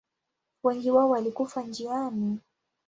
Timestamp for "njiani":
1.63-2.39